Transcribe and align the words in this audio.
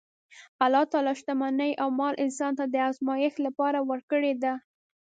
الله 0.63 0.83
تعالی 0.91 1.13
شتمني 1.19 1.71
او 1.81 1.89
مال 1.99 2.13
انسان 2.25 2.51
ته 2.59 2.65
د 2.67 2.75
ازمایښت 2.89 3.37
لپاره 3.47 3.79
ورکړې 3.89 4.33
ده. 4.43 4.53